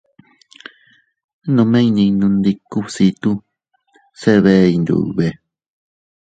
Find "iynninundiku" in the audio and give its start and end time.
1.83-2.77